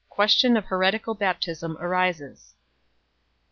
[0.09, 2.55] Question of heretical baptism arises.